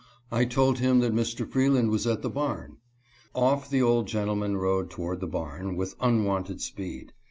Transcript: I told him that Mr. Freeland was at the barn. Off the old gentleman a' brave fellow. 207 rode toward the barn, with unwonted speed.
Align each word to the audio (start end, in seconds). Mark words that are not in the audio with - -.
I 0.31 0.45
told 0.45 0.79
him 0.79 0.97
that 1.01 1.13
Mr. 1.13 1.47
Freeland 1.47 1.91
was 1.91 2.07
at 2.07 2.23
the 2.23 2.29
barn. 2.31 2.77
Off 3.35 3.69
the 3.69 3.83
old 3.83 4.07
gentleman 4.07 4.55
a' 4.55 4.57
brave 4.57 4.61
fellow. 4.61 4.81
207 4.87 4.99
rode 4.99 5.05
toward 5.05 5.19
the 5.19 5.27
barn, 5.31 5.75
with 5.75 5.95
unwonted 5.99 6.59
speed. 6.59 7.13